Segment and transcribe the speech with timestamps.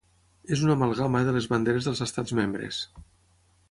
[0.55, 2.85] És una amalgama de les banderes dels estats membres: